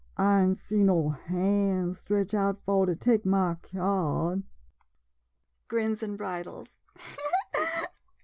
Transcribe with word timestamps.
I 0.17 0.41
ain 0.41 0.55
J 0.55 0.61
see 0.67 0.83
no 0.83 1.09
han' 1.11 1.93
stretched 1.93 2.33
out 2.33 2.59
fo' 2.65 2.85
to 2.85 2.95
take 2.95 3.23
ma 3.23 3.53
cyard! 3.71 4.37
Melindy 4.41 4.43
[Grins 5.67 6.01
and 6.01 6.17
bridles. 6.17 6.75